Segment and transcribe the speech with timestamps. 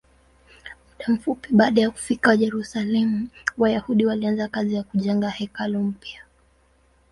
[0.97, 6.23] Muda mfupi baada ya kufika Yerusalemu, Wayahudi walianza kazi ya kujenga hekalu upya.